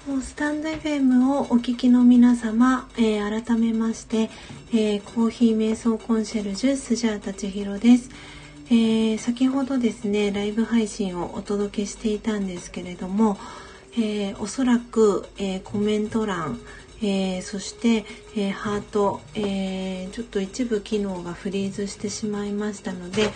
[0.00, 4.30] スタンド FM をお聞きの皆様、えー、改めまして、
[4.72, 8.08] えー、コーヒー瞑想コンシェルジュスジャータチヒロです、
[8.68, 13.36] えー、先ほどですねライブ配信をお届けしていたんですけれども、
[13.98, 16.58] えおそらく、えコメント欄、
[17.02, 18.06] えそして、
[18.36, 23.30] えハート、えちょっと一部機能がフリーズしてしまいましたので、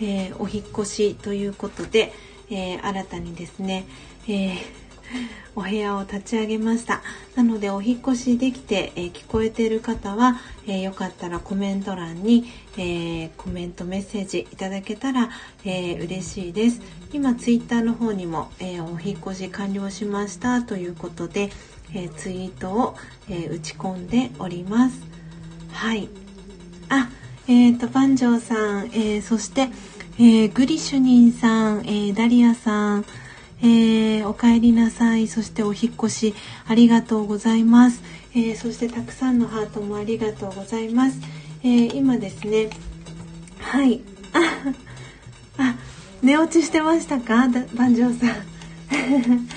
[0.00, 2.14] えお引越しということで、
[2.50, 3.86] え新たにですね、
[4.28, 4.85] えー
[5.56, 7.02] お部屋を立ち上げました。
[7.34, 12.44] なのでお引越しできて、えー、聞こえている方は、えー、よかったらコメント欄に、
[12.76, 15.30] えー、コメントメッセージいただけたら、
[15.64, 16.82] えー、嬉しいです。
[17.12, 21.50] 今ツイッターの方にも、えお引越し完了しましたということで、
[21.94, 22.96] えツイートを、
[23.30, 25.00] え打ち込んでおります。
[25.72, 26.10] はい。
[26.90, 27.08] あ
[27.48, 29.70] えっ、と万丈さん、えそして、
[30.18, 33.06] えグリシュニンさん、えダリアさん
[33.62, 35.28] えー、お帰りなさい。
[35.28, 36.34] そしてお引越し
[36.66, 38.02] ありがとうございます。
[38.34, 41.18] えー、そしてたくさんのハートもありがとうございます。
[41.62, 42.68] えー、今ですね、
[43.58, 44.00] はい。
[45.58, 45.76] あ、
[46.22, 47.48] 寝落ちしてましたか？
[47.74, 48.36] 万丈さん。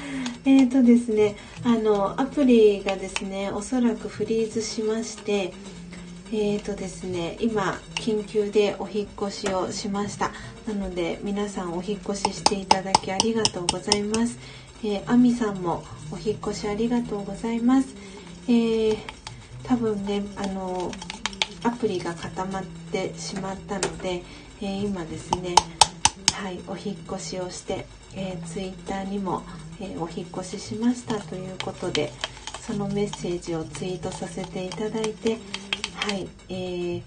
[0.45, 5.53] えっとですね、あの、アプリがですね、おそらくフリーズしまして、
[6.31, 10.31] えーとですね、今緊急でお引越しをしました。
[10.69, 14.37] なので皆さんお引越ししていただきありがとうございます、
[14.83, 17.95] えー、アミさんもお引越しありがとうございます、
[18.47, 18.97] えー、
[19.63, 20.91] 多分ねあの
[21.63, 24.21] アプリが固まってしまったので、
[24.61, 25.55] えー、今ですね
[26.33, 29.41] はいお引越しをして、えー、ツイッターにも、
[29.81, 32.11] えお引越ししましたということで
[32.61, 35.39] そのメッセージをツイートさせていただいて
[35.99, 37.01] はい、えー、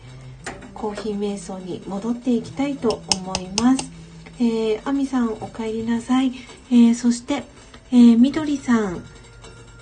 [0.74, 3.90] コーヒー瞑想に戻っていきたいと思います。
[4.38, 6.32] えー、アミさんお帰りなさい。
[6.70, 7.44] えー、そして、
[7.90, 9.02] えー、みどりさん、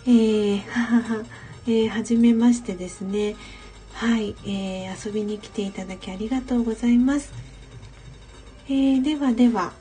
[0.06, 1.24] えー、ははは、
[1.66, 3.34] えー、はじめましてですね。
[3.94, 7.32] はい、えー、遊びに来ていただきありがとうございます。
[8.68, 9.72] えー、ではでは、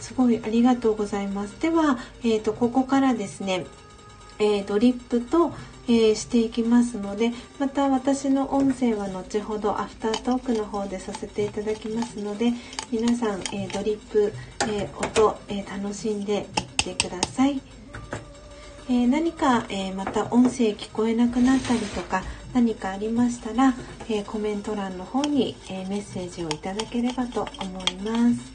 [0.00, 1.60] すごいありがとうございます。
[1.60, 3.66] では、えっ、ー、と、ここからですね、
[4.40, 5.52] えー、ドリップと、
[5.88, 12.52] えー、していきますのでまた私の音声は後ほどアフタートークの方でさせていただきますので
[12.90, 14.32] 皆さん、えー、ドリップ、
[14.68, 17.60] えー、音、え楽しんでいってください、
[18.88, 22.22] え何か、えまた音声聞こえなくなったりとか
[22.52, 23.74] 何かありましたら、
[24.08, 28.51] えコメント欄の方に、えメッセージをいただければと思います。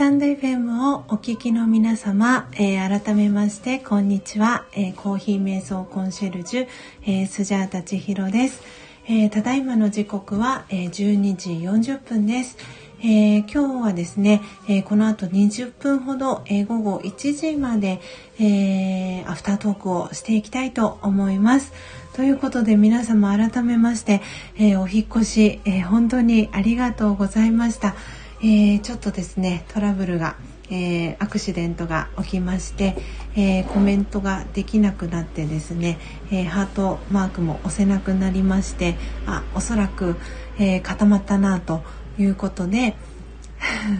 [0.00, 6.68] タンド FM をお聞きの皆様、えー、改めましてこんにちは、えー、コーヒー瞑想コンシェルジュ、
[7.02, 8.62] えー、スジャータ千尋です、
[9.06, 12.56] えただいまの時刻は、え12時40分です、
[13.04, 13.58] え今日
[13.88, 18.00] はですね、えこの後20分ほど、え午後1時まで、
[18.38, 21.74] えアフタートークをしていきたいと思います。
[22.14, 24.22] ということで皆様改めまして、
[24.58, 27.94] えお引越し、え本当にありがとうございました。
[28.42, 30.36] えー、ちょっとですねトラブルが、
[30.70, 32.96] えー、アクシデントが起きまして、
[33.36, 35.98] えー、コメントができなくなってですね、
[36.32, 40.16] えハートマークも押せなくなりましてあおそらく、
[40.58, 41.82] え固まったなと
[42.18, 42.96] いうことで、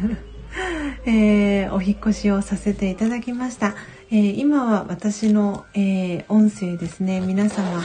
[1.04, 3.75] えお引越しをさせていただきました、
[4.11, 7.82] え今は私の、え音声ですね皆様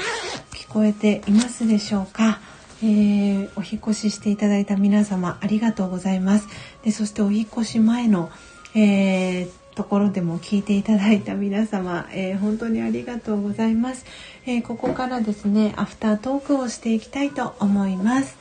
[0.51, 2.39] 聞こえていますでしょうか？
[2.83, 6.47] えー、お引越ししていただいた皆様ありがとうございます。
[6.83, 8.29] でそしてお引越し前の、
[8.75, 14.05] えー、ところでも聞いていただいた皆様、えー、本当にありがとうございます、
[14.45, 18.35] えここからですねアフタートークをしていきたいと思います。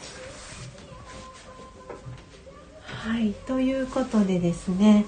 [2.83, 5.05] はいということでですね、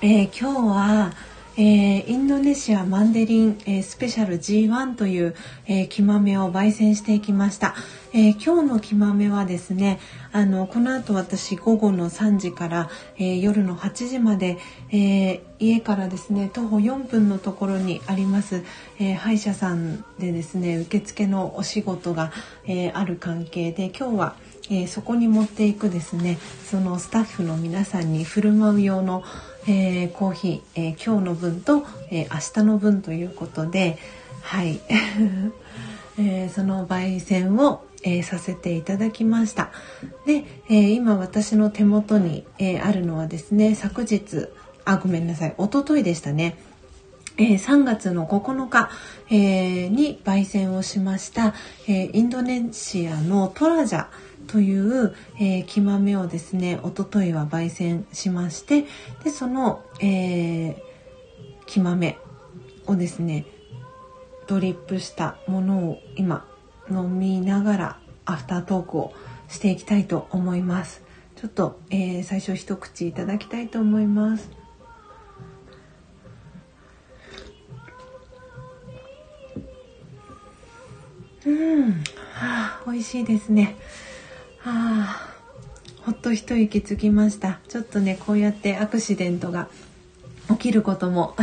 [0.00, 1.12] え今日は
[1.62, 5.34] えー、インドネシアマンデリン、えー、スペシャル G1 という、
[5.66, 7.74] えー、木豆を焙煎していきました、
[8.14, 10.00] え今日の木豆はですね
[10.32, 12.88] あのこの後私午後の3時から、
[13.18, 14.56] え夜の8時まで、
[14.90, 18.64] え家からですね徒歩4分のところにあります、
[18.98, 22.32] え歯医者さんでですね受付のお仕事が、
[22.66, 24.36] えある関係で今日は
[24.70, 26.38] え、そこに持っていくですね
[26.70, 29.24] そのスタッフの皆さんに振る舞う用の、
[29.70, 33.98] えー、コーヒー、えー、今日の分と、えー、明日の分ということで
[34.42, 34.80] はい、
[36.18, 39.70] え、その焙煎を、え、させていただきました。
[40.26, 44.48] で、え、今私の手元に、え、あるのはですね昨日
[44.84, 46.56] あごめんなさい一昨日でしたね。
[47.36, 48.90] えー、3月の9日、
[49.30, 51.54] えー、に焙煎をしました、
[51.86, 54.08] えー、インドネシアのトラジャ
[54.50, 58.84] という、えー、木豆をですねおとといは焙煎しまして
[59.22, 60.76] でその、えー、
[61.66, 62.18] 木豆
[62.86, 63.46] をですね
[64.48, 66.48] ドリップしたものを今
[66.90, 69.14] 飲みながらアフタートークを
[69.48, 71.02] していきたいと思います。
[71.36, 74.50] ちょっと、えー、最初一口いただきたいと思います。
[81.46, 82.00] うん、は
[82.42, 83.76] あ、美味しいですね。
[84.62, 85.34] はあ、
[86.04, 87.60] ほっと一息つきました。
[87.68, 89.68] ちょっとねこうやってアクシデントが
[90.50, 91.34] 起きることも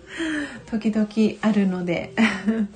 [0.70, 1.08] 時々
[1.40, 2.12] あるので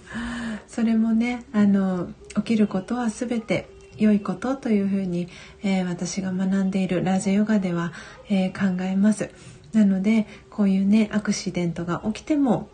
[0.69, 5.29] それもねあの起きることは全て良いことというふうに、
[5.63, 7.93] えー、私が学んでいるラジオヨガでは、
[8.31, 9.31] えー、考えます。
[9.75, 12.71] なのでこういうねアクシデントが起きても、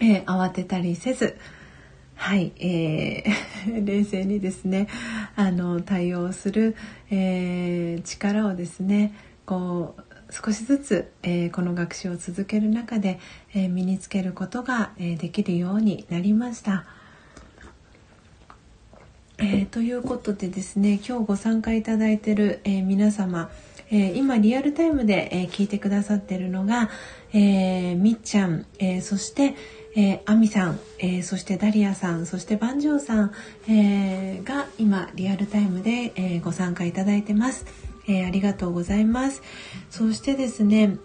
[0.00, 1.36] えー、慌てたりせず
[2.18, 4.88] はい、えー、 冷静にですね
[5.38, 6.74] あの対応する、
[7.12, 9.14] えー、力をですね
[9.46, 13.20] こう少しずつ、えー、この学習を続ける中で、
[13.54, 16.86] えー、身につけることが、えー、できるようになりました。
[19.40, 23.52] えということでですね今日ご参加いただいている、え皆様、
[23.88, 26.90] え今リアルタイムで、え聞いてくださっているのが、
[27.32, 29.54] えみっちゃん、えそして、
[30.00, 33.32] えー、アミさん、えー、そしてダリアさんそしてバンジョーさん、
[33.68, 37.66] えー、が今リアルタイムで、えー、ご参加いただいてます、
[38.06, 39.42] えありがとうございます。
[39.90, 40.98] そしてですね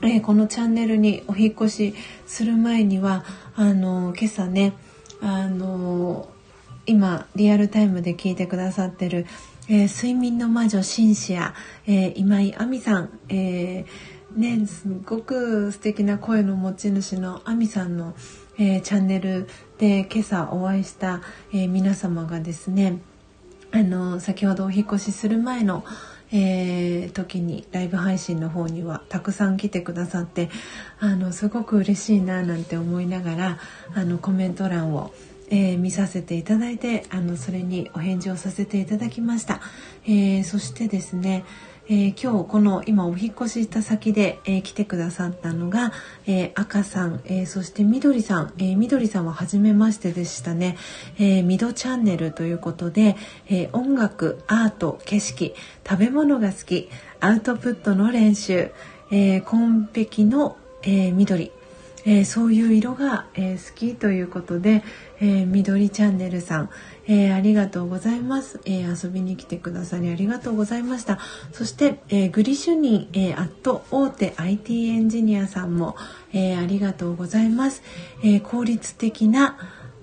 [0.00, 1.94] えこのチャンネルにお引越し
[2.26, 3.24] する前には
[3.56, 4.72] あの今朝ね
[5.20, 6.30] あの
[6.86, 9.26] 今リアルタイムで聞いてくださってる、
[9.68, 11.54] え睡眠の魔女シンシア、
[11.86, 18.14] え今井亜美さん、えーねすごく素敵な声の持ち主のあみさんの、
[18.58, 21.20] えー、チャンネルで今朝お会いした、
[21.52, 22.98] えー、皆様がですね
[23.72, 25.84] あの先ほどお引越しする前の、
[26.32, 30.50] えー、時にライブ配信の方にはたくさん来てくださって
[30.98, 33.58] あのすごく嬉しいななんて思いながら
[33.94, 35.12] あのコメント欄を
[35.50, 39.60] えー、見させていただいてあのそれにお返事をさせていただきました、
[40.06, 41.44] えー、そしてですね
[41.92, 45.90] えー、今日この今お引越しした先で、えー、来てくださったのが、
[46.24, 50.76] えー、赤さん、えそしてみどりさん、えみどりさんは初めましてでしたね、
[51.18, 53.16] えみどチャンネルということで、
[53.48, 55.52] え音楽アート景色
[55.84, 58.70] 食べ物が好きアウトプットの練習、
[59.10, 61.50] えー、コンペキの、え緑
[62.06, 64.82] え、そういう色が、え、好きということで、
[65.20, 66.70] えー、緑チャンネルさん、
[67.12, 71.18] えありがとうございます、え遊びに来てくださりありがとうございました。
[71.52, 75.96] そして、えグリシュニン、えアット大手 IT エンジニアさんも、
[76.32, 77.82] えありがとうございます、
[78.22, 79.58] え効率的な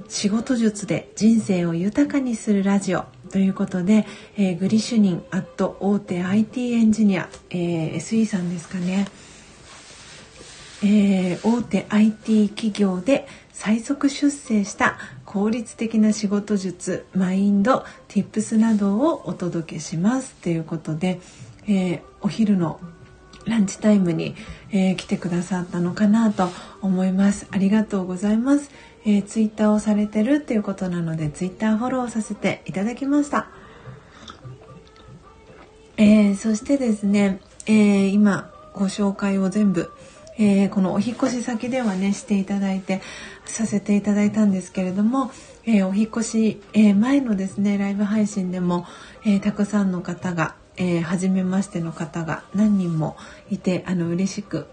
[0.09, 9.07] 仕事術で人生を豊かにするラジオということで、えグリシュニンアット大手 IT エンジニア、え SE さんですかね。
[10.83, 21.19] えー、大手 IT 企業で最速出世した効率的な仕事術マインド Tips などをお届けしますということで、
[21.67, 22.79] えー、お昼の
[23.45, 24.35] ランチタイムに、
[24.71, 26.47] えー、来てくださったのかなと
[26.81, 27.47] 思います。
[27.51, 28.71] ありがとうございます、
[29.05, 33.49] えー、ツイッターをされてるっていうことなのでツイッターフォローさせていただきました、
[35.97, 39.91] えー、そしてですね、え今ご紹介を全部
[40.37, 43.01] えー、このお引越し先ではねしていただいて
[43.45, 45.31] させていただいたんですけれども、
[45.65, 48.85] えー、お引越し、えー、前のですねライブ配信でも、
[49.25, 53.17] えたくさんの方が、えー、初めましての方が何人も
[53.49, 54.67] いてあの嬉しく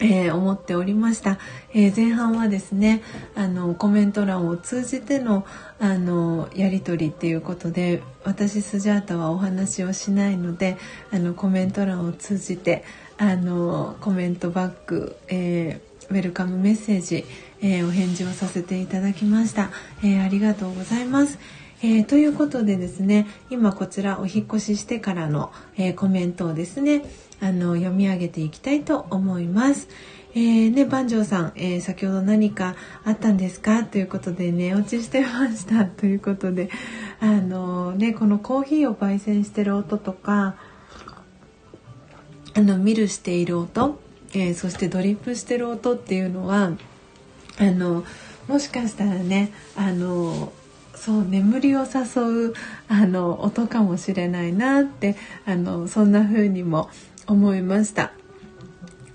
[0.00, 1.38] えー、思っておりました、
[1.72, 3.02] えー、前半はですね
[3.34, 5.46] あのコメント欄を通じての
[5.78, 10.78] あのやり取りっていうことで私スジャータはお話をしないので
[11.12, 12.84] あのコメント欄を通じて
[13.18, 17.24] あのコメントバック、えー、ウェルカムメッセージ、
[17.60, 19.70] えー、お返事をさせていただきました、
[20.02, 21.38] えー、ありがとうございます、
[21.82, 27.04] えということでですね今こちらお引越ししてからの、えコメントをですね
[27.40, 29.88] あの読み上げていきたいと思います。
[30.36, 33.84] えー、ね、番長さん、えー、先ほど何かあったんですか？
[33.84, 35.84] ということで寝落ちしてました。
[35.84, 36.70] ということで、
[37.20, 40.56] あのー、ね、このコーヒーを焙煎してる音とか、
[42.56, 43.98] あのミルしている音、
[44.32, 46.72] えー、そしてドリップしてる音っていうのは
[47.58, 48.04] あの
[48.48, 50.52] もしかしたらねあの
[50.94, 52.54] そう眠りを誘う
[52.88, 56.88] あの音かもしれないなってあのそんな風にも
[57.26, 58.12] 思いました。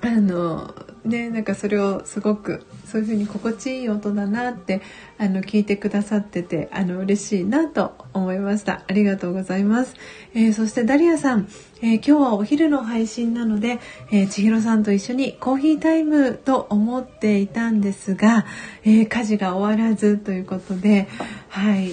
[0.01, 4.81] あのねなんかそれをすごくそういう風に心地いい音だなって
[5.17, 8.83] あの聞いてくださっててあの嬉しいなと思いました。
[8.87, 9.95] ありがとうございます、
[10.33, 11.47] えー、そしてダリアさん、
[11.81, 13.79] えー、今日はお昼の配信なので、
[14.11, 18.45] えー、千尋さんと一緒にコーヒータイムと思っていたんですが、
[18.83, 21.07] え家事が終わらずということで
[21.49, 21.91] はい。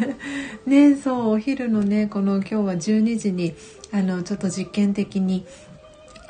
[0.66, 3.54] ねそうお昼のねこの今日は12時に
[3.92, 5.46] あのちょっと実験的に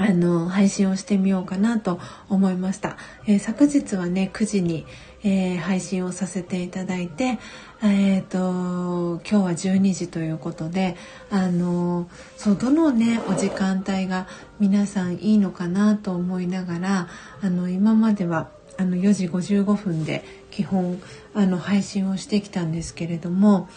[0.00, 4.86] あの配信をしてみようかなと思いました、えー、昨日はね9時に、
[5.22, 7.38] えー、配信をさせていただいて
[7.82, 10.96] えーと、今日は12時ということで
[11.30, 14.26] あのそうどのねお時間帯が
[14.58, 17.08] 皆さんいいのかなと思いながら
[17.40, 21.00] あの今まではあの4時55分で基本
[21.32, 23.70] あの配信をしてきたんですけれども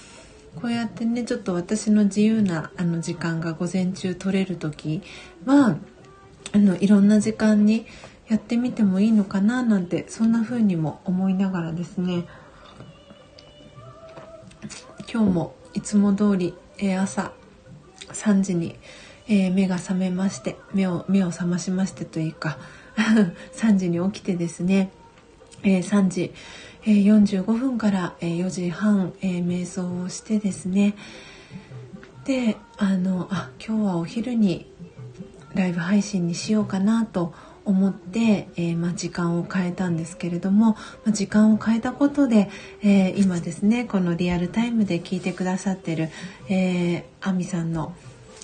[0.62, 5.02] こうやってねちょっと私の自由なあの時間が午前中取れる時
[5.46, 5.78] はあ
[6.54, 7.88] あのいろんな時間に
[8.30, 12.26] やってみてもいいのかななんてそんな風にも思いながらですね。
[15.12, 17.34] 今日もいつも通り、え、朝
[18.10, 18.76] 3時に、
[19.28, 22.58] え、目が覚めまして目を目を覚ましましてというか
[23.54, 24.92] 3時に起きてですね、
[25.64, 26.34] え、3時、
[26.86, 30.96] え、45分から、え4時半、え瞑想をしてですね。
[32.26, 34.66] であのあ今日はお昼に
[35.56, 37.34] ライブ配信にしようかなと
[37.66, 40.78] 思って、えー、まあ、時間を変えたんですけれども、ま
[41.10, 42.50] あ、時間を変えたことで、
[42.82, 46.10] えー、今ですねこのリアルタイムで聞いてくださってる、
[46.50, 47.94] えー、アミさんの、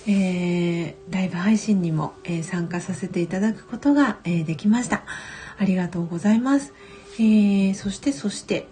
[0.06, 5.04] えライブ配信にも、え参加させていただくことが、えできました。
[5.58, 6.72] ありがとうございます、
[7.18, 8.66] えそしてそして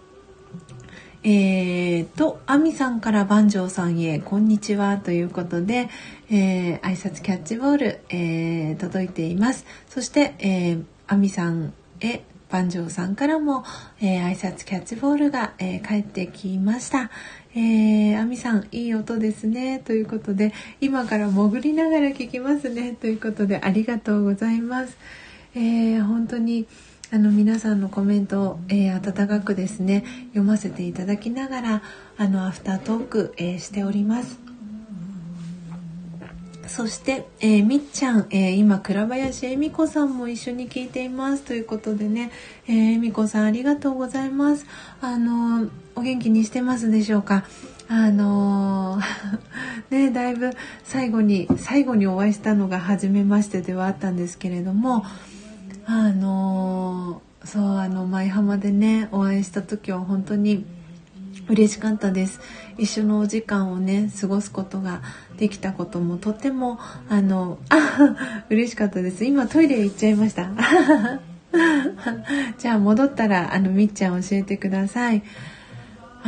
[1.25, 5.89] えーと、アミさんから番長さんへ、こんにちはということで、
[6.31, 9.67] えー、挨拶キャッチボール、えー、届いています。
[9.89, 13.65] そして、えー、アミさんへ、番長さんからも、
[14.01, 17.11] えー、挨拶キャッチボールが、えー、帰ってきました。
[17.53, 19.81] えー、アミさん、いい音ですね。
[19.81, 22.93] ということで、今から潜りながら聞きますね。
[22.93, 24.97] ということで、ありがとうございます。
[25.57, 26.69] えー、本当に、
[27.11, 31.83] あの皆さんのコメントを、えー、温かくですね読ませていただきながら
[32.19, 34.39] あのアフタートーク、えー、しております。
[36.67, 41.43] そして、えー、みっちゃん、え、今倉林恵美子さんも一緒に聞いています。
[41.43, 42.31] ということでね、
[42.69, 44.67] え、恵美子さんありがとうございます。
[45.01, 47.45] あのお元気にしてますでしょうか？
[47.89, 49.01] あの
[49.89, 50.51] ねだいぶ
[50.85, 55.07] 最後に最後にお会いしたのが初めましてではあったんですけれども
[55.91, 60.67] あのー、そうあの舞浜でねお会いした時は本当に
[61.49, 62.41] 嬉しかったです。
[62.77, 65.01] 一緒のお時間をね過ごすことが
[65.39, 68.17] できたこともとてもあのあ
[68.51, 69.25] 嬉しかったです。
[69.25, 70.51] 今トイレ行っちゃいました。
[72.59, 75.23] じゃあ戻ったらあのみっちゃん教えてください。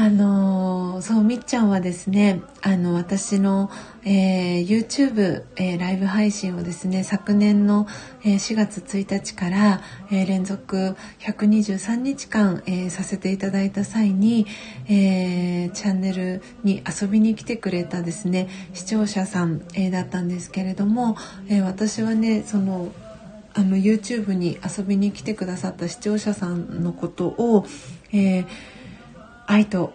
[0.01, 3.71] あのそうみっちゃんはですねあの私の、
[4.03, 7.87] えー、YouTube、えー、ライブ配信をですね昨年の、
[8.25, 14.47] えー、4月1日から、え連続123日間、えさせていただいた際に、
[14.89, 21.19] えチャンネルに遊びに来てくれたですね視聴者さん、えだったんですけれども、
[21.51, 22.91] え私はねその
[23.53, 27.67] あの YouTube に遊びに来てくださった視聴者さんのことを、
[28.15, 28.47] えー
[29.51, 29.93] 愛と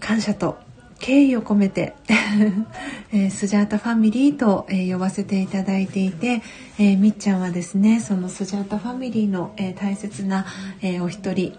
[0.00, 0.58] 感謝と
[0.98, 1.94] 敬意を込めて
[3.12, 6.42] えー、スジャータファミリーと、えー、呼ばせていただいていて、
[6.78, 10.44] えー、みっちゃんはですねそのスジャータファミリーの、え大切な、
[10.82, 11.56] えお一人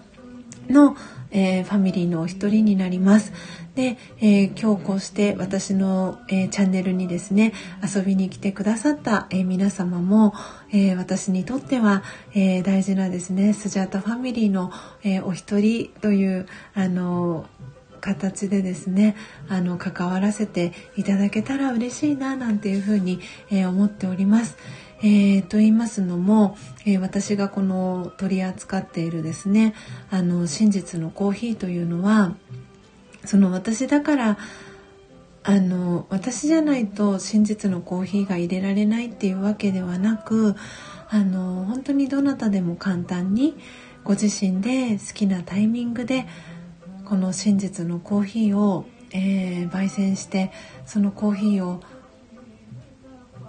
[0.70, 0.96] の、
[1.32, 3.34] えファミリーのお一人になります。
[3.76, 10.34] で、え今日こうして私の、えチャンネルにですね遊びに来てくださった、え皆様も、
[10.74, 14.72] え私にとっては、え大事なですねスジャータファミリーの、
[15.04, 17.46] えお一人というあの
[17.98, 19.16] 形でですね
[19.50, 23.20] あの関わらせていただけたら嬉しいななんていうふうに、
[23.52, 24.58] えー、思っております。
[25.00, 29.74] えー、と言いますのも、えー、私がこの取り扱っているですね
[30.10, 32.36] あの真実のコーヒーというのは
[33.26, 34.38] その私だから
[35.44, 40.56] あの私じゃないと真実のコーヒーが入れられないっていうわけではなく
[41.10, 43.56] あの本当にどなたでも簡単に
[44.04, 46.26] ご自身で好きなタイミングで
[47.06, 50.52] この真実のコーヒーを、えー、焙煎して
[50.86, 51.82] そのコーヒーを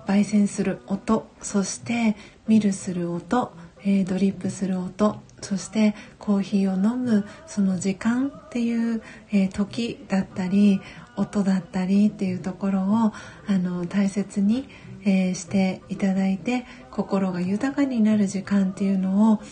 [0.08, 2.16] 焙煎する音そして
[2.46, 3.52] ミルする音、
[3.84, 10.80] えー、ドリップする音そしてコーヒーを飲むその時間っていう、えー、時だったり
[11.16, 13.12] 音だったりっていうところを
[13.46, 14.66] あの大切に、
[15.04, 19.42] えー、していただいて心が豊かになる時間っていうのを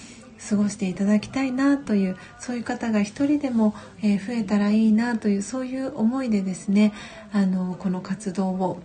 [0.49, 6.93] 過ごしていただきたいなというそういう方が一人でも、え増えたらいいなというそういう思いでですね
[7.33, 8.81] あのこの活動を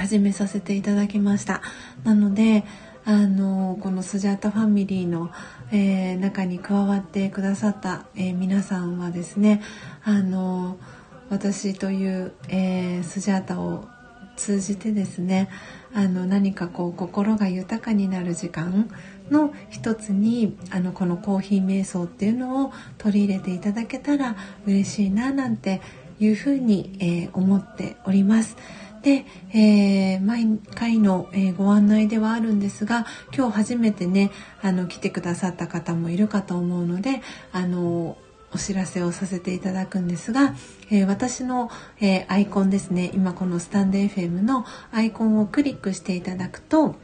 [0.00, 1.60] 始めさせていただきました
[2.04, 2.64] なので
[3.04, 5.30] あのこのスジャータファミリーの、
[5.72, 9.62] えー、中に加わってくださった、えー、皆さんはですね
[10.02, 10.78] あの
[11.28, 13.88] 私という、えー、スジャータを
[14.36, 15.50] 通じてですね
[15.92, 18.90] あの何かこう心が豊かになる時間
[19.30, 24.36] の一つにあのこのコーヒー瞑想っていうのを取り入れていただけたら
[24.66, 25.82] 嬉しいななんて
[26.18, 28.56] いうふうに、えー、思っております。
[29.02, 34.30] で、えー、毎回の、えー、ご案内ではあるんですが今日初めてね
[34.62, 38.18] あの来てくださった方もいるかと思うのであの
[38.52, 40.54] お知らせをさせていただくんですが、
[40.90, 46.96] えー、私の、えアイコンですね今このスタンド FM のアイコンをクリックしていただくと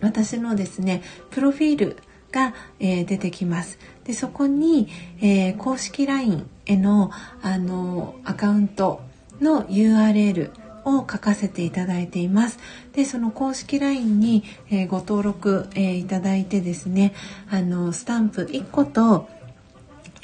[0.00, 1.96] 私のですねプロフィール
[2.32, 3.78] が、えー、出てきます。
[4.04, 4.88] でそこに、
[5.20, 7.10] えー、公式 LINE への
[7.42, 9.02] あのアカウント
[9.40, 10.50] の URL
[10.84, 12.58] を書かせていただいています。
[12.92, 17.14] でその公式 LINE に、えー、ご登録、えいただいてですね
[17.50, 19.28] あのスタンプ1個と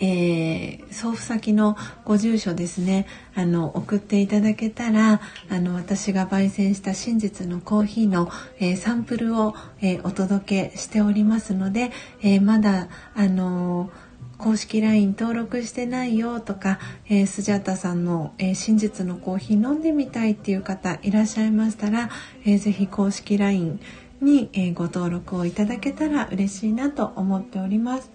[0.00, 11.90] えー、送付先のご住所ですねあの送っていただけたらあの私が焙煎した真実のコーヒーの、えー、サンプルを、えー、お届けしておりますので、
[12.22, 13.90] えまだあの
[14.38, 22.08] 公式 LINE 登録してないよとか、えー、スジャタさんの、えー、真実のコーヒー飲んでみたいっていう方いらっしゃいましたら、
[22.44, 23.80] えー、ぜひ公式 LINE
[24.20, 28.10] に、えご登録をいただけたら嬉しいなと思っております。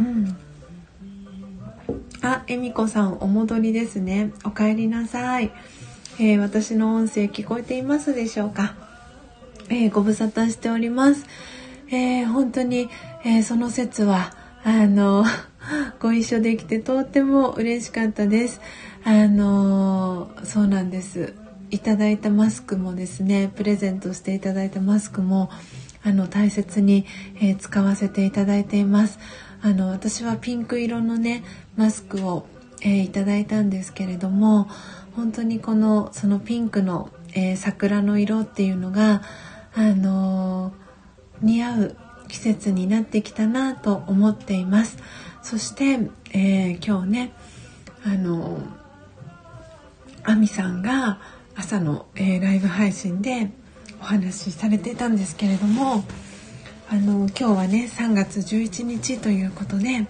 [0.00, 0.36] うん。
[2.22, 4.32] あ、えみこさんお戻りですね。
[4.44, 5.52] お帰りなさい。
[6.18, 8.74] えー、私の音声聞こえていますでしょうか？
[9.68, 11.24] えー、ご無沙汰しております。
[11.90, 12.88] えー、本当に、
[13.24, 14.32] えその説は
[14.64, 15.24] あの
[16.00, 18.60] ご一緒できてとっても嬉しかったです。
[19.04, 21.34] あのそうなんです。
[21.70, 25.50] いただいたマスクもですね、プレゼントしていただいたマスクも
[26.02, 27.06] あの大切に、
[27.40, 29.18] え使わせていただいています。
[29.62, 31.44] あの私はピンク色のね
[31.76, 32.46] マスクを、
[32.80, 34.68] えー、いただいたんですけれども
[35.14, 39.22] 本当にこのそのピンクの、えー、桜の色っていうのが
[39.74, 40.72] あのー、
[41.42, 41.96] 似合う
[42.28, 44.98] 季節になってきたなと思っています。
[45.42, 47.32] そして、え今日ね
[48.04, 48.60] あの
[50.22, 51.18] アミさんが
[51.56, 53.50] 朝の、えライブ配信で
[54.00, 56.04] お話しされていたんですけれども
[56.88, 60.06] あの今日はね3月11日ということで、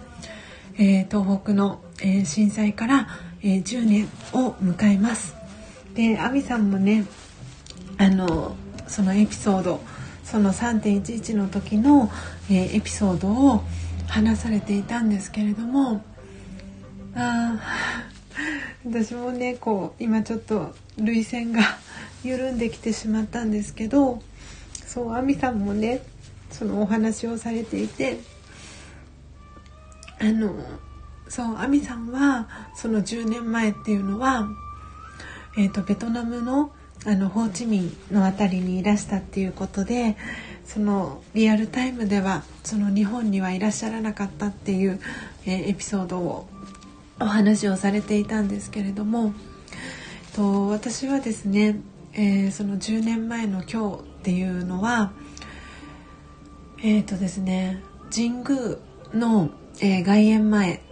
[0.78, 3.08] えー、東北の、えー、震災から、
[3.42, 5.34] えー、10年を迎えます。
[5.94, 7.04] で亜美さんもね
[7.98, 8.54] あの
[8.86, 9.80] そのエピソード
[10.30, 12.10] その3.11の時の、
[12.48, 13.64] えー、エピソードを
[14.06, 16.04] 話されていたんですけれども
[17.14, 17.58] あ
[18.86, 21.62] 私もねこう今ちょっと涙腺が
[22.22, 24.22] 緩んできてしまったんですけど
[24.86, 26.02] そう亜美さんもね
[26.50, 28.20] そのお話をされていて
[30.20, 30.54] あの
[31.28, 34.48] そう亜美さんはその10年前っていうのは、
[35.56, 36.72] えーと、ベトナムの
[37.06, 40.16] あのホーチミンの辺りにいらしたっていうことで
[40.66, 45.00] そのリアルタイムではその日本にはいらっしゃらなかったっていう、
[45.46, 46.46] えー、エピソードを
[47.18, 49.34] お話をされていたんですけれども
[50.34, 51.80] と私はですね、
[52.12, 55.12] えー、その10年前の今日っていうのは
[56.82, 57.82] えっ、ー、とですね
[58.14, 58.76] 神宮
[59.14, 60.82] の、えー、外苑前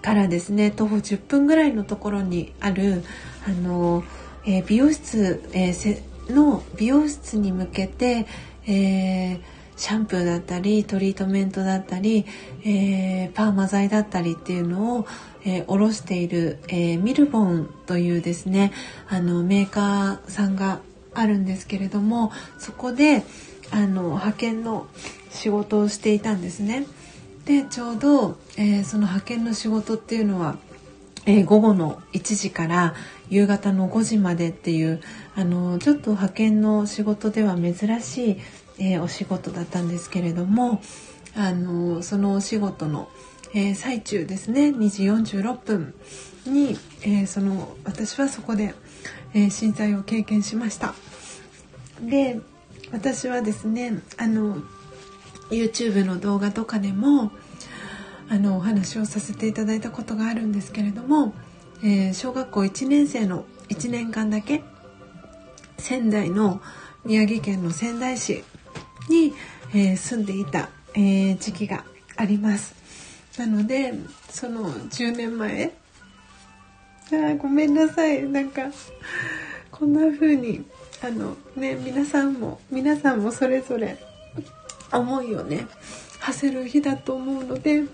[0.00, 3.02] からですね徒歩10分ぐらいのところにある
[3.46, 4.04] あの、
[4.48, 5.74] え美容室、え
[6.30, 8.26] の美容室に向けて、
[8.66, 12.26] えーシャンプーだったりトリートメントだったり、
[12.64, 15.06] え、パーマ剤だったりっていうのを、
[15.44, 18.72] えー、卸している、え、ミルボンというですね
[19.08, 20.80] あのメーカーさんが
[21.14, 23.24] あるんですけれどもそこで
[23.70, 24.88] あの派遣の
[25.30, 26.84] 仕事をしていたんですね。
[27.44, 30.58] でちょうど、えその派遣の仕事っていうのは、
[31.28, 32.94] え午後の1時から
[33.28, 35.00] 夕方の5時までっていう
[35.36, 38.36] あのちょっと派遣の仕事では珍しい
[38.78, 40.80] えー、お仕事だったんですけれども
[41.36, 43.08] あのそのお仕事の、
[43.54, 45.04] えー、最中ですね2時
[45.38, 45.94] 46分
[46.46, 48.74] に、え、その私はそこで、
[49.34, 50.94] え震災を経験しました。
[52.00, 52.40] で
[52.90, 54.62] 私はですねあの
[55.50, 57.30] YouTube の動画とかでも
[58.30, 61.34] あのお話をさせていただいたことがあるんですけれども、
[61.82, 64.62] え小学校1年生の1年間だけ
[65.78, 66.60] 仙台の
[67.04, 68.44] 宮城県の仙台市
[69.08, 69.32] に、
[69.72, 71.84] えー、住んでいた、えー、時期が
[72.16, 72.74] あります。
[73.38, 73.94] なので
[74.28, 75.72] その10年前
[77.12, 78.24] あごめんなさい。
[78.24, 78.62] なんか
[79.70, 80.64] こんな風に
[81.02, 83.96] あのね皆さんも皆さんもそれぞれ
[84.92, 85.66] 思いをね
[86.18, 87.84] 馳せる日だと思うので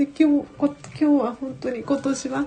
[0.00, 2.46] で今日今日は本当に今年は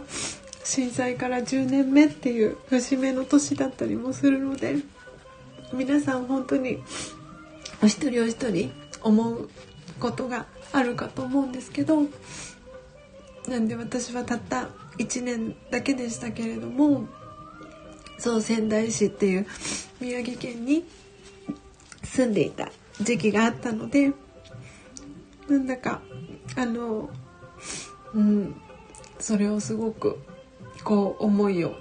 [0.63, 4.77] 震災から10年目っていう節目の年だったりもするので
[5.71, 6.79] 皆さん本当に
[7.83, 8.71] お一人お一人
[9.03, 9.51] 思う
[9.99, 11.97] ことがあるかと思うんですけど
[13.47, 17.05] なんで私はたった1年だけでしたけれども
[18.17, 19.45] そう仙台市っていう
[19.99, 20.85] 宮城県に
[22.01, 24.11] 住んでいた時期があったので
[25.47, 26.01] なんだか
[26.55, 27.11] あの
[28.13, 28.55] うん。
[29.19, 30.19] それをすごく
[30.83, 31.75] こう思いを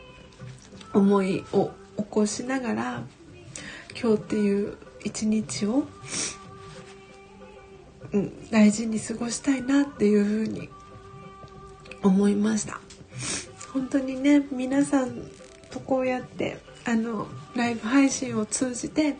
[0.95, 3.03] 思いを起こしながら
[4.01, 5.85] 今日っていう一日を、
[8.13, 10.69] うん、大事に過ごしたいなっていうふうに
[12.03, 12.81] 思いました。
[13.73, 15.23] 本当にね皆さん
[15.71, 19.17] とこうやってあのライブ配信を通じて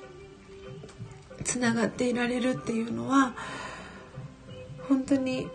[1.43, 3.35] つながっていられるっていうのは
[4.89, 5.49] 本当に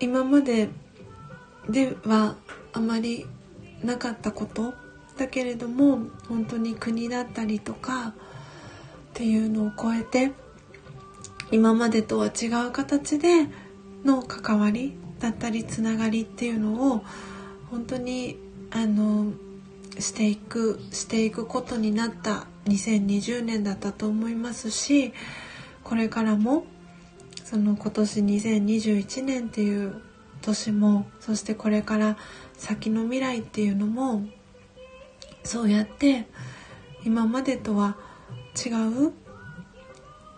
[0.00, 0.68] 今まで
[1.68, 2.36] では
[2.72, 3.26] あまり
[3.82, 4.74] なかったこと
[5.16, 8.12] だけれども本当に国だったりとかっ
[9.14, 10.32] ていうのを超えて
[11.50, 13.46] 今までとは違う形で
[14.04, 17.02] の関わりだったりつながりっていうのを
[17.70, 18.36] 本当に
[18.70, 19.32] あの
[19.98, 25.12] していくしていくことになった2020年だったと思いますし
[25.82, 26.64] これからも
[27.46, 30.02] その今年2021年っていう
[30.42, 32.16] 年もそしてこれから
[32.54, 34.26] 先の未来っていうのも
[35.44, 36.26] そうやって
[37.04, 37.96] 今までとは
[38.56, 38.70] 違
[39.08, 39.12] う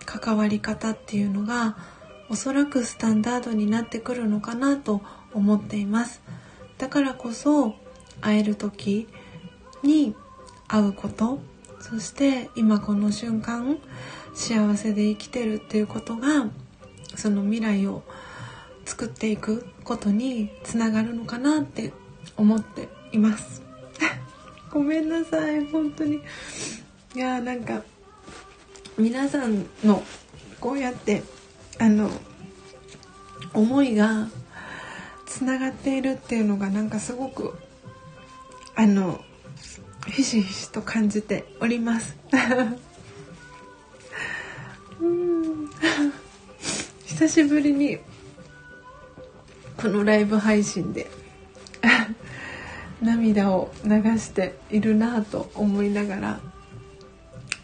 [0.04, 1.78] 関わり方っていうのが
[2.28, 5.00] おそらくスタンダードになってくるのかなと
[5.32, 6.20] 思っています。
[6.76, 7.74] だからこそ
[8.20, 9.08] 会える時
[9.82, 10.14] に
[10.66, 11.38] 会うこと
[11.80, 13.78] そして今この瞬間
[14.34, 16.50] 幸せで生きてるっていうことが
[17.18, 18.04] その未来を
[18.84, 21.92] 作っていくことにつながるのかなって
[22.36, 23.60] 思っています。
[24.70, 25.66] ごめんなさい。
[25.66, 26.22] 本当に。
[27.16, 27.82] いやーなんか
[28.96, 30.04] 皆さんの
[30.60, 31.24] こうやって
[31.80, 32.08] あの
[33.52, 34.28] 思いが
[35.26, 37.58] つながっているっていうのがなんかすごく
[38.76, 39.20] あの
[40.06, 42.16] ひしひしと感じております。
[45.02, 45.68] うん。
[47.18, 47.98] 久しぶりに
[49.76, 51.10] このライブ配信で
[53.02, 56.40] 涙を流しているなぁと思いながら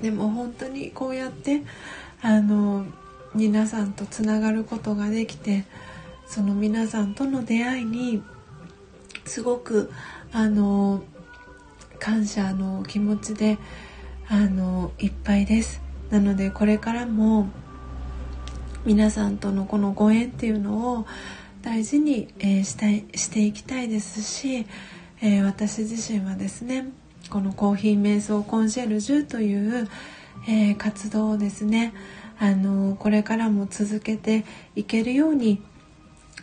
[0.03, 1.63] でも本当にこうやって
[2.21, 2.85] あの
[3.33, 5.67] 皆さんとつながることができて
[6.27, 8.25] その皆さんとの出会いに
[9.25, 9.93] すごく
[10.33, 11.05] あの
[12.01, 13.59] 感謝の気持ちで
[14.27, 15.81] あのいっぱいです。
[16.11, 17.49] なのでこれからも
[18.85, 21.07] 皆さんとのこのご縁っていうのを
[21.63, 24.67] 大事に、えー、したいしていきたいですし、
[25.23, 26.91] えー、私自身はですね
[27.31, 29.89] このコーヒー瞑想コンシェルジュという、
[30.47, 31.95] えー、活動をですね
[32.39, 34.45] あのこれからも続けて
[34.77, 35.63] いけるように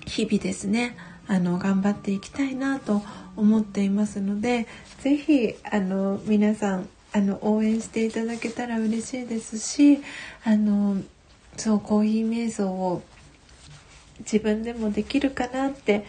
[0.07, 3.03] 日々ですねあの頑張っていきたいなと
[3.35, 4.67] 思っていますので
[5.01, 9.99] 是非あの皆さんあの応援していただけたら嬉しいですし
[10.43, 10.97] あの
[11.61, 13.03] そうコーヒー瞑想を
[14.21, 16.05] 自分でもできるかなって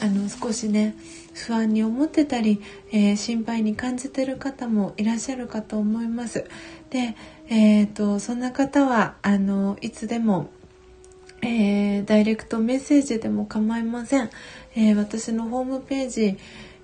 [0.00, 0.94] あの少しね
[1.34, 6.44] 不安に思ってたり、えー、心配に感じてる方もいらっしゃるかと思います。
[6.90, 7.16] で、
[7.48, 10.48] えーと、そんな方はあのいつでも、
[11.42, 14.30] えー、ダイレクトメッセージでも構いません。
[14.76, 16.38] えー、私のホームページ、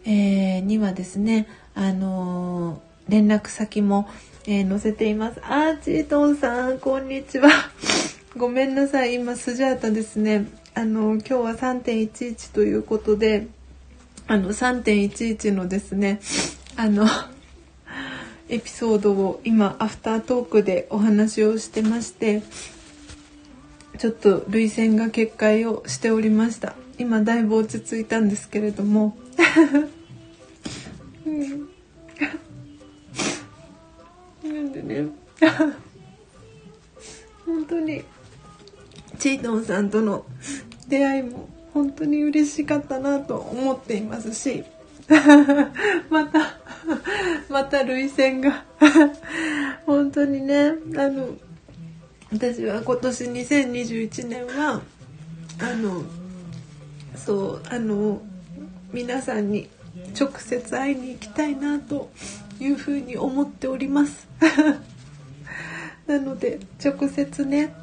[0.04, 1.46] えにはですね、
[1.76, 4.08] あの連絡先も、
[4.52, 5.40] え載せています。
[5.42, 7.50] あーチートンさん、こんにちは。
[8.36, 9.14] ごめんなさい。
[9.14, 10.46] 今、スジャータですね。
[10.72, 13.48] あの今日は3.11ということで
[14.28, 16.20] あの3.11のですね
[16.76, 17.06] あの
[18.48, 22.42] エピソードを今アフタートークでお話をしてまして
[23.98, 29.16] ちょっと涙腺が決壊をしておりました今だいぶ落ち着いたんですけれども、
[31.26, 31.68] うん、
[34.80, 35.08] なんでね。
[37.46, 38.04] 本当に。
[39.18, 40.24] チートンさんとの
[40.88, 44.64] 出会いも本当に嬉しかったなと思っていますし
[46.08, 46.56] また
[47.50, 48.64] また涙腺が
[49.86, 51.36] 本当にねあの
[52.32, 54.80] 私は今年2021年は
[55.58, 56.02] あの
[57.14, 58.22] そうあの
[58.92, 59.68] 皆さんに
[60.18, 62.10] 直接会いに行きたいなと
[62.60, 64.28] いうふうに思っております。
[66.06, 67.74] なので直接ね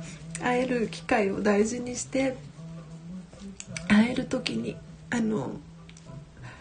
[0.41, 2.35] 会える機会を大事にして
[3.87, 4.75] 会える時に
[5.09, 5.51] あの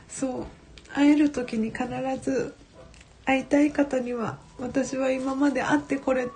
[0.08, 0.46] そう
[0.92, 1.84] 会える時に必
[2.22, 2.54] ず
[3.24, 6.28] 会いたい方には私は今まで会ってこれ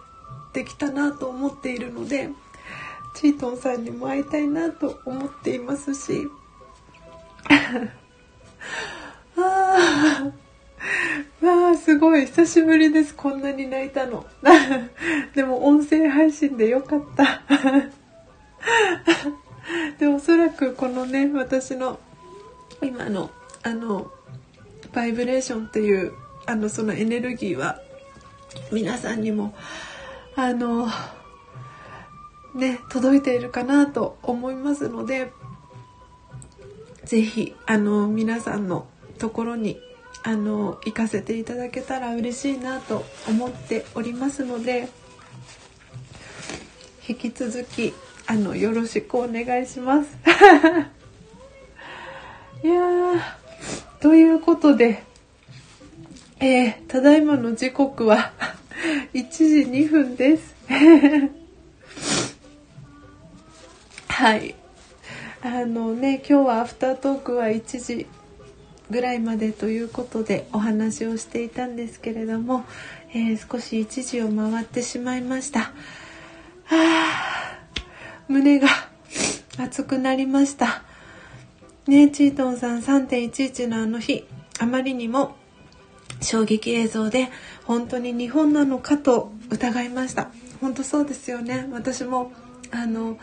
[0.52, 2.28] てきたなと思っているので
[3.14, 6.28] チートンさんにも会いたいなと思っていますし
[9.36, 10.32] ああ
[11.42, 12.26] わあすごい。
[12.26, 13.14] 久しぶりです。
[13.14, 14.26] こんなに泣いたの。
[15.34, 17.42] でも音声配信でよかった。
[19.98, 21.98] でおそらくこのね私の
[22.82, 23.30] 今の
[23.62, 24.10] あの
[24.92, 26.12] バイブレーションっていう
[26.46, 27.80] あのそのエネルギーは
[28.72, 29.54] 皆さんにも
[30.34, 30.88] あの
[32.54, 35.32] ね届いているかなと思いますので
[37.04, 38.88] 是非あの皆さんの
[39.18, 39.78] ところに
[40.22, 44.88] あの行かせていただけたら嬉しいなと思っておりますので
[47.08, 47.94] 引き続き
[48.26, 50.16] あのよろしくお願いします。
[52.62, 52.80] いや
[54.00, 55.02] ということで
[56.42, 58.32] えー、ただいまの時刻は
[59.12, 60.54] 1時2分です。
[64.08, 64.54] はい。
[65.42, 68.06] あのね今日はアフタートークは1時
[68.90, 72.64] ぐらいまでということでお話をしていたんですけれども、
[73.12, 75.60] えー、少し1時を回ってしまいました。
[75.60, 75.70] は
[76.70, 77.60] あ
[78.28, 78.68] 胸が
[79.58, 80.82] 熱くなりました。
[81.86, 84.26] ねチートンさん3.11のあの日、
[84.58, 85.36] あまりにも
[86.20, 87.28] 衝撃映像で
[87.64, 90.30] 本当に日本なのかと疑いました。
[90.60, 91.68] 本当そうですよね。
[91.72, 92.32] 私も
[92.70, 93.18] あの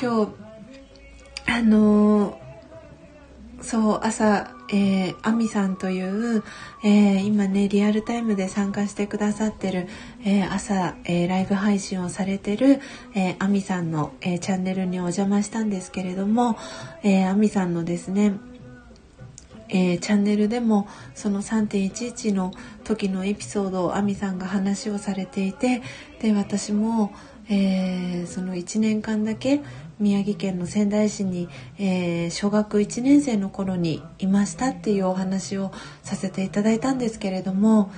[0.00, 0.32] 今日
[1.46, 2.40] あの
[3.62, 6.44] そう朝えー、アミさんという、
[6.84, 9.88] えー、今ねリアルタイムで参加してくださってる、
[10.24, 12.80] えー、朝、えライブ配信をされてる、
[13.16, 16.56] えアミさんの、えチャンネルにお邪魔したんですけれども、
[17.02, 18.38] えアミさんのですね
[19.72, 25.82] えー、チャンネルでもその3.11の時のエピソードを亜美さんが話をされていて
[26.20, 27.12] で私も、
[27.48, 29.60] えー、その1年間だけ
[30.00, 35.70] 宮城県の仙台市に、えー、小学1年生の頃にいましたっていうお話を
[36.02, 37.92] させていただいたんですけれども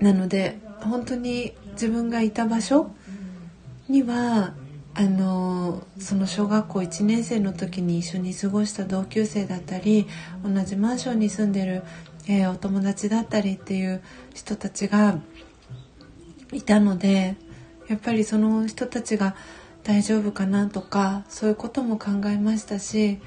[0.00, 2.90] なので本当に自分がいた場所
[3.88, 4.54] には
[4.94, 10.06] あのその小学校1年生の時に一緒に過ごした同級生だったり
[10.42, 11.82] 同じマンションに住んでる、
[12.28, 14.02] えー、お友達だったりっていう
[14.34, 15.18] 人たちが
[16.52, 17.36] いたので
[17.88, 19.36] やっぱりその人たちが
[19.86, 23.20] 大丈夫かなとかそういうことも考えましたし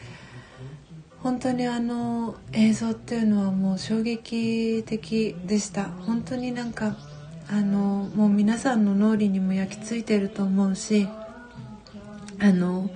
[1.23, 5.85] 本当にあの映像っていうのはもう衝撃的でした。
[5.85, 6.97] 本当になんか
[7.49, 11.07] あのもう皆さんの脳裏にも焼き付いてると思うし
[12.39, 12.89] あの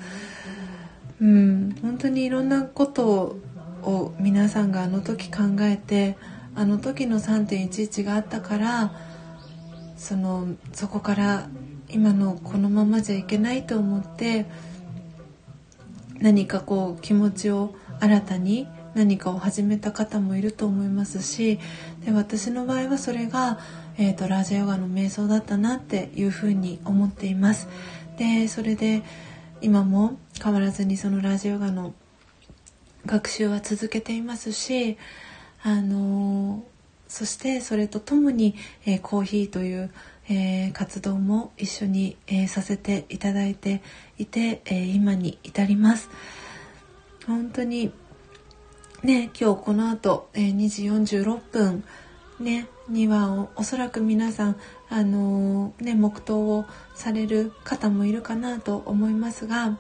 [1.22, 3.38] うん本当にいろんなこと
[3.82, 6.18] を皆さんがあの時考えて
[6.54, 8.94] あの時の3.11があったから
[9.98, 11.50] そのそこから
[11.94, 14.48] 今のこのままじゃいけないと思って
[16.20, 21.60] 何かこう気持ちを新たに何かを始めた方もいると思いますし
[22.04, 23.60] で私の場合はそれが、
[23.98, 27.68] えーと、ラージャヨガの瞑想だったなっていうふうに思っています。
[28.18, 29.04] でそれで
[29.62, 31.94] 今も変わらずにそのラジオガの
[33.06, 34.98] 学習は続けていますし
[35.64, 36.64] あの
[37.08, 39.92] そしてそれとともに、えー、コーヒーという、
[40.30, 43.82] えー、活動も一緒に、えー、させていただいて
[44.18, 46.10] いて、え今に至ります
[47.28, 47.92] 本当に
[49.04, 51.84] ね今日この後、え2時46分
[52.40, 54.56] ねにはおそらく皆さん
[54.90, 56.66] あのー、ね、黙祷を
[56.96, 59.78] される方もいるかなと思いますが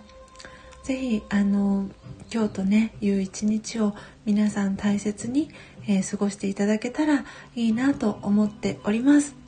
[0.83, 1.89] 是非あの、
[2.33, 3.93] 今日とねいう一日を
[4.25, 5.49] 皆さん大切に、
[5.87, 7.23] え、過ごしていただけたら
[7.55, 9.42] いいなと思っております。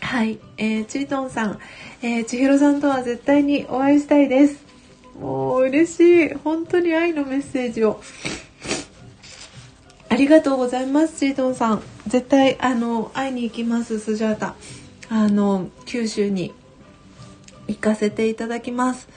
[0.00, 1.58] はい、えー、チリトンさん、
[2.02, 4.64] えー、千尋さんとは絶対にお会いしたいです。
[5.20, 6.34] もう嬉しい。
[6.34, 8.00] 本当に愛のメッセージを。
[10.08, 11.82] ありがとうございます、チリトンさん。
[12.10, 14.56] 絶対あの会いに行きますスジャータ
[15.08, 16.52] あの九州に
[17.68, 19.08] 行かせていただきます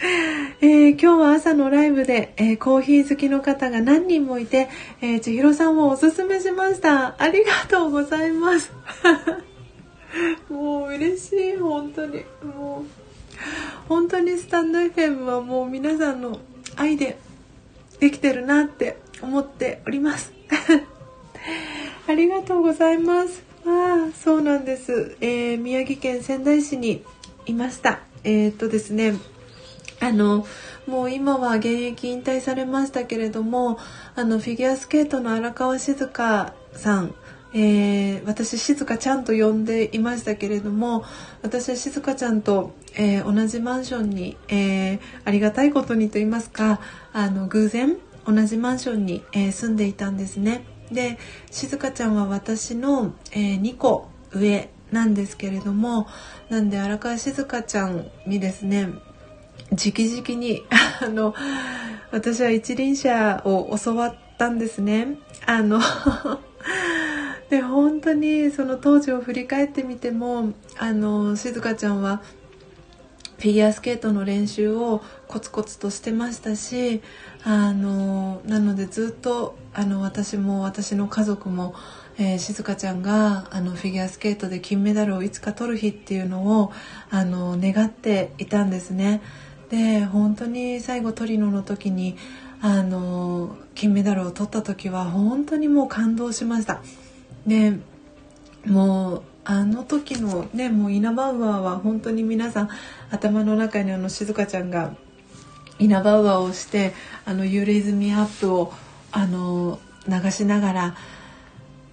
[0.60, 4.68] えー、今日は朝のライブで、えー、コーヒー好きの方が何人もいて、
[5.02, 8.72] えー、千尋さんをおすすめしましたありがとうございます
[10.48, 12.84] もう嬉しい本当にもう
[13.88, 16.38] 本当にスタンド FM はもう皆さんの
[16.76, 17.18] 愛で
[17.98, 20.32] できてるなって思っております
[22.08, 23.42] ありがとうございます。
[23.64, 25.16] ああ、そうなんです。
[25.20, 27.04] えー、宮城県仙台市に
[27.46, 28.00] いました。
[28.24, 29.14] えー、っとですね、
[30.00, 30.46] あの、
[30.86, 33.78] もう今は現役引退されましたけれども、
[34.14, 37.14] あの、フィギュアスケートの荒川静香さん、
[37.52, 41.04] えー、私静香ちゃんと呼んでいましたけれども
[41.42, 46.80] 私は静香ちゃんと、えー、同じマンションに、えー、ありがたいことにと言いますか
[47.12, 50.62] あの偶然同じマンションに、え住んでいたんですね。
[50.92, 51.18] で
[51.50, 56.06] 静香ちゃんは私の、えー、2個上なんですけれども
[56.48, 58.88] なんで荒川静香ちゃんにですね
[59.72, 61.34] 直々に あの
[62.10, 65.16] 私は一輪車を教わったんですね。
[65.46, 65.80] あの
[67.50, 72.22] で本当にその当時を振り返ってみてもあの静香ちゃんは
[73.38, 77.00] フィギュアスケートの練習をコツコツとしてましたし
[77.42, 81.74] あのなのでずっとあの私も私の家族も、
[82.18, 86.72] えー、静香ちゃんがあのフィギュアスケートで金メダルをいつか取る日っていうのを
[87.10, 89.22] あの願っていたんですね。
[89.70, 92.16] で本当に最後トリノの時に
[92.60, 96.82] あの金メダルを取った時は本当にもう感動しました。
[97.46, 97.78] で
[98.66, 102.68] もうあの時のねもうイナバウアーは本当に皆さん
[103.10, 104.94] 頭の中にあの静香ちゃんが
[105.78, 106.92] イナバウアーをして
[107.24, 108.72] あの「ユーレイズミアップを
[109.12, 110.94] あの流しながら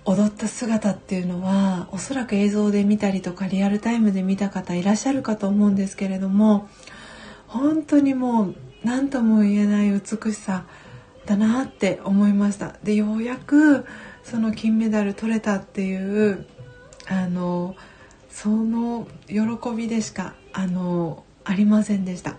[0.03, 6.69] 踊った姿っていうのはおそらく映像で見たりとかリアルタイムで見た方いらっしゃるかと思うんですけれども
[7.47, 10.65] 本当にもう何とも言えない美しさ
[11.25, 13.85] だなって思いましたでようやく
[14.23, 15.95] その金メダル取れたってい
[16.31, 16.45] う
[17.07, 17.75] あの
[18.29, 19.35] その喜
[19.75, 22.35] びでしかあのありませんでした。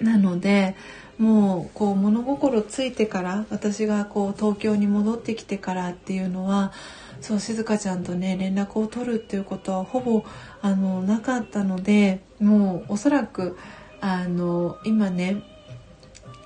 [0.00, 0.76] なので
[1.18, 6.72] もうこう物心ついてから私がこう東京に戻ってきてからっていうのは
[7.20, 10.24] そう静香ちゃんとね連絡を取るっていうことはほぼ
[10.62, 13.58] あのなかったのでもうおそらく
[14.00, 15.42] あの今ね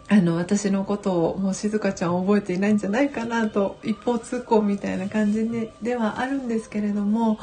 [0.09, 7.39] あの私のことをもう静香ちゃん覚えていないんじゃないかなと一方通行みたいな感じでではあるんですけれども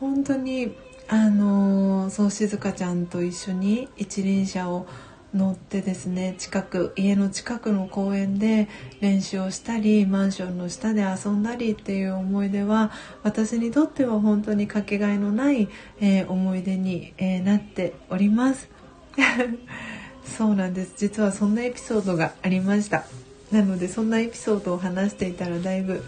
[0.00, 0.74] 本当に
[1.08, 4.86] あのそう静香ちゃんと一緒に一輪車を
[5.34, 8.68] 乗ってですね近く家の近くの公園で
[9.00, 12.90] 練習をしたりマンションの下で遊んだりっていう思い出は
[13.22, 15.68] 私にとっては本当にかけがえのない、
[16.00, 18.68] えー、思い出に、えー、なっております。
[20.24, 23.04] そうなんです実はそんなエピソードがありました
[23.50, 26.02] なのでそんなエピソードを話していたらだいぶ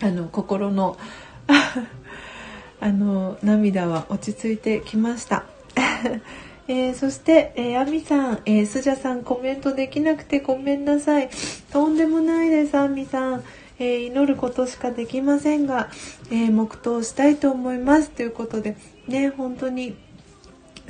[0.00, 0.98] あの心の
[2.80, 5.44] あの涙は落ち着いてきました
[6.68, 11.28] えー、そして、えー、アミさん、えー、スジャさん、コメントできなくてごめんなさい。
[11.72, 13.44] とんでもないです、アミさん。
[13.80, 15.88] えー、祈ることしかできませんが、
[16.30, 18.10] えー、黙祷したいと思います。
[18.10, 18.76] ということで、
[19.08, 19.96] ね、本当に、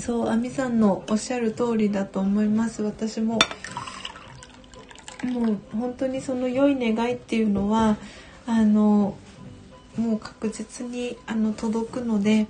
[0.01, 2.83] そう、アミさんのおっしゃる通りだと思います。
[2.83, 3.39] 私も、
[5.25, 7.97] もう本当にその良い願いっていうのは、
[8.47, 9.17] あの、
[9.97, 12.47] もう確実にあの届くので、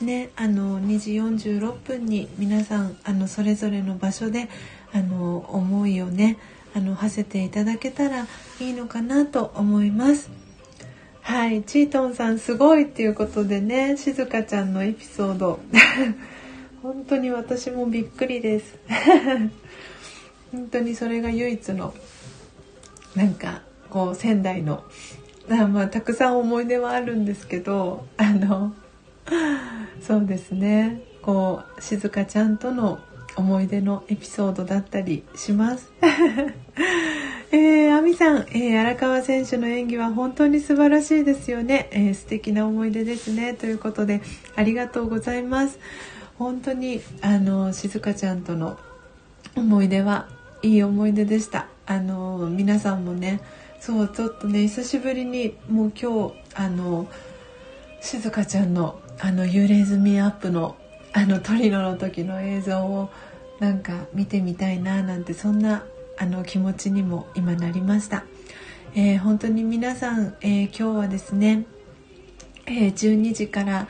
[0.00, 4.48] ね、あの2時46分に皆さんあのそれぞれの場所で
[4.92, 6.38] あの思いをね
[6.74, 8.26] あの馳せていただけたら
[8.60, 10.30] いいのかなと思います。
[11.22, 15.60] はい、チートンさんすごいっていうことでね、しずかちゃんのエピソード。
[16.82, 18.78] 本当に私もびっくりです。
[20.52, 21.94] 本当にそれが唯一の、
[23.14, 24.84] なんか、こう、仙台の、
[25.48, 28.72] まあ、たくさん思い出はあるんですけど、あの、
[30.00, 32.98] そうですねこう静香ちゃんとの
[33.36, 35.92] 思い出のエピソードだったりします。
[37.50, 44.20] えー、アミさん、えー、荒川選手の演技は本当に素晴らしいですよね、えー、素敵な思い出ですねということで
[44.54, 45.78] ありがとうございます
[46.38, 48.78] 本当にあの静香ちゃんとの
[49.56, 50.28] 思い出は
[50.62, 51.66] いい思い出でした。
[51.86, 53.40] あの皆さんもね
[53.80, 57.08] そうちょっとね久しぶりにもう今日あの
[58.00, 60.76] 静香ちゃんのあの幽霊済みアップの
[61.12, 63.10] あのトリノの時の映像を
[63.58, 65.84] なんか見てみたいななんてそんな
[66.18, 68.24] あの気持ちにも今なりました、
[68.94, 71.64] えー、本当に皆さん、えー、今日はですね、
[72.66, 73.88] えー、12時から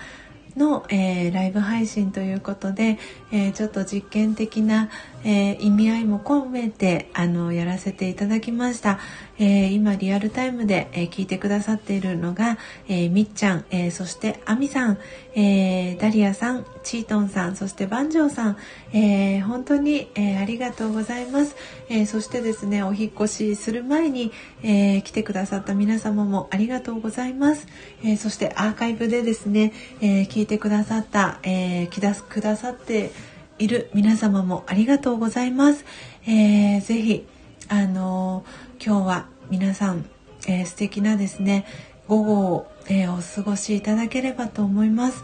[0.59, 2.99] の、えー、ライブ配信ということで、
[3.33, 4.91] えー、ちょっと実験的な、
[5.25, 8.99] えー、意味合いも込めてあのやらせていただきました、
[9.39, 12.59] え今リアルタイムで、え聞いてくださっているのが、
[12.89, 14.99] えみっちゃん、えそしてあみさん、
[15.35, 18.57] えダリアさんチートンさんそしてバンジョーさん、
[18.93, 21.55] え本当に、えありがとうございます、
[21.89, 24.33] えそしてですねお引越しする前に、
[24.63, 27.67] え来てくださった皆様もありがとうございます、
[28.05, 33.11] えそしてアーカイブでですね、え聞いてくださった、えー、来だすくださって
[33.59, 35.85] いる皆様もありがとうございます。
[36.27, 37.27] えー、ぜひ、
[37.69, 40.09] あのー、今日は皆さん、
[40.47, 41.67] えー、素敵なですね、
[42.09, 45.23] 午後を、えー、お過ごしいただければと思います。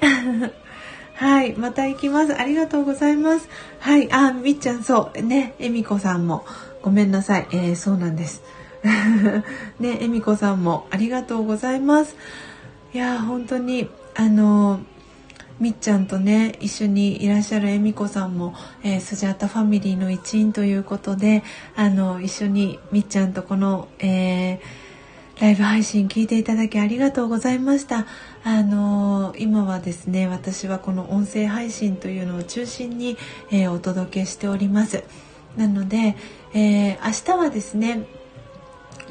[1.16, 2.34] はい、また行きます。
[2.34, 3.48] ありがとうございます。
[3.78, 6.46] はい、あ、みっちゃん、そう、ね、えみこさんも、
[6.82, 7.46] ごめんなさい。
[7.52, 8.42] えー、そうなんです。
[9.78, 12.16] ね、えみこさんもありがとうございます。
[12.94, 14.80] いや、本当に、あの
[15.60, 21.44] みっちゃんとね一緒にいらっしゃるえみこさんも、えー、スジャータファミリーの一員ということで
[21.76, 24.60] あの一緒にみっちゃんとこの、えー、
[25.40, 28.06] ライブ配信聞いていただきありがとうございました。
[28.42, 33.16] あの今はですね私はこの音声配信というのを中心に、
[33.50, 35.04] えー、お届けしております。
[35.56, 36.16] なので、
[36.52, 38.06] えー、明日はですね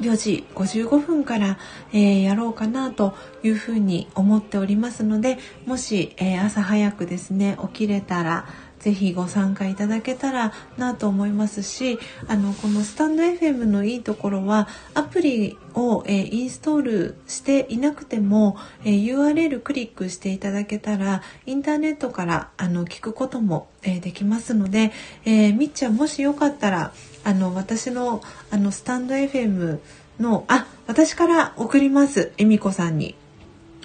[0.00, 1.58] 4時55分から、
[1.92, 8.46] えー、やろうかなというふうに思っておりますのでもし、えー、朝早くですね起きれたら
[8.84, 24.92] ぜひご参加いただけたらなと思いますしあのこのスタンド FM のいいところはアプリを、えー、インストールしていなくても、えー、URL クリックしていただけたらインターネットからあの聞くことも、えー、できますので、
[25.24, 26.92] えみっちゃんもしよかったら
[27.24, 29.80] あの私のあのスタンド FM
[30.20, 33.14] のあ私から送りますえみこさんに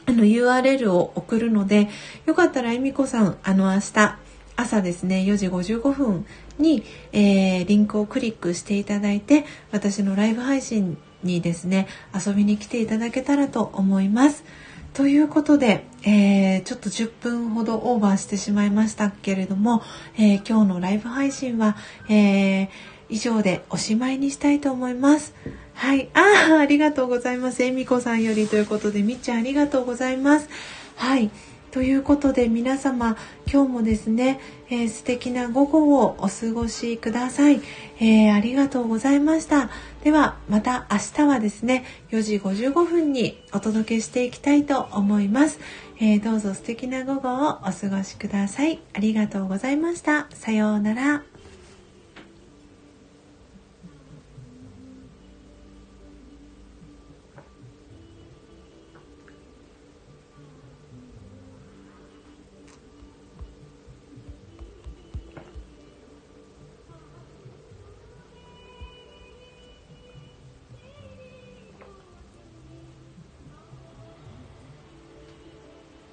[0.06, 1.90] あの URL を送るので
[2.26, 4.18] よかったらえみこさんあの明日
[4.56, 6.26] 朝ですね4時55分
[6.58, 6.84] に、
[7.14, 14.44] えー、リンクをクリックしていただいて私のライブ配信にですね遊びに来ていただけたらと思います。
[14.94, 19.84] ということで、えー、ちょっと10分ほどオーバーしてしまいましたけれども、
[20.18, 21.78] えー、今日のライブ配信は、
[22.10, 22.70] えー、
[23.10, 25.34] 以上でおしまいにしたいと思います。
[25.74, 26.10] はい。
[26.14, 27.64] ああ、ありがとうございます。
[27.64, 30.49] えみこさんよりということで、みっちゃんありがとうございます。
[30.95, 31.30] はい。
[31.72, 33.16] ということで皆様
[33.51, 34.39] 今日もですね、
[34.70, 37.62] えー、素敵な午後をお過ごしください、
[37.99, 39.70] えー、ありがとうございました
[40.03, 45.60] ではまた明日はですね4時55分にお届けしていきたいと思います、
[45.99, 51.24] えー、どうぞ素敵な午後をお過ごしくださいありがとうございましたさようなら